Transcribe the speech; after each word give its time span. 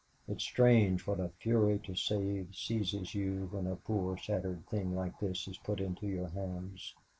It's 0.27 0.43
strange 0.43 1.05
what 1.05 1.19
a 1.19 1.29
fury 1.39 1.77
to 1.85 1.93
save 1.93 2.55
seizes 2.55 3.13
you 3.13 3.49
when 3.51 3.67
a 3.67 3.75
poor 3.75 4.17
shattered 4.17 4.65
thing 4.67 4.95
like 4.95 5.19
this 5.19 5.47
is 5.47 5.59
put 5.59 5.79
into 5.79 6.07
your 6.07 6.29
hands. 6.29 6.95